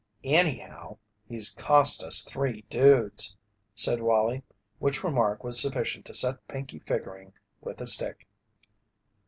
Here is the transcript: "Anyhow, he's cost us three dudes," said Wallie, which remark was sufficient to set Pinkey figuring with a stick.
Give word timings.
"Anyhow, 0.23 0.97
he's 1.27 1.51
cost 1.51 2.01
us 2.01 2.23
three 2.23 2.63
dudes," 2.71 3.37
said 3.75 4.01
Wallie, 4.01 4.41
which 4.79 5.03
remark 5.03 5.43
was 5.43 5.61
sufficient 5.61 6.05
to 6.07 6.13
set 6.15 6.47
Pinkey 6.47 6.79
figuring 6.79 7.33
with 7.61 7.79
a 7.81 7.85
stick. 7.85 8.27